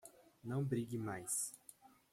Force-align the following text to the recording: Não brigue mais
Não 0.43 0.63
brigue 0.65 0.97
mais 0.97 1.53